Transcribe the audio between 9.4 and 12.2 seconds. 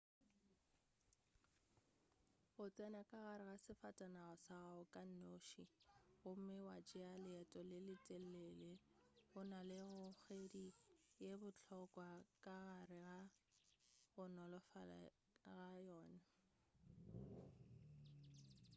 na le kgogedi ye bohlokwa